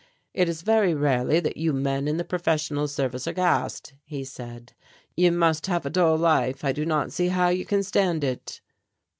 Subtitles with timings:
[0.33, 4.73] "It is very rarely that you men in the professional service are gassed," he said.
[5.15, 8.61] "You must have a dull life, I do not see how you can stand it."